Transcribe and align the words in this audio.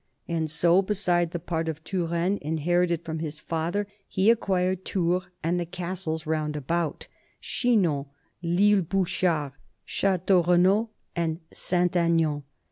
And 0.27 0.49
so, 0.49 0.81
besides 0.81 1.31
the 1.31 1.37
part 1.37 1.69
of 1.69 1.83
Touraine 1.83 2.39
inherited 2.41 3.05
from 3.05 3.19
his 3.19 3.37
father, 3.37 3.85
he 4.07 4.31
acquired 4.31 4.83
Tours 4.83 5.27
and 5.43 5.59
the 5.59 5.65
castles 5.67 6.25
round 6.25 6.55
about 6.55 7.07
Chinon, 7.39 8.07
L'lle 8.41 8.81
Bou 8.81 9.05
chard, 9.05 9.51
Ch^teaurenault, 9.87 10.89
and 11.15 11.39
Saint 11.53 11.95
Aignan. 11.95 12.41